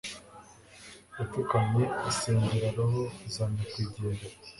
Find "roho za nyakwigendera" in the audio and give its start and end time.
2.77-4.35